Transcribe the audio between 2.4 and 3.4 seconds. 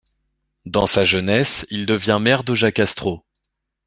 d'Ojacastro.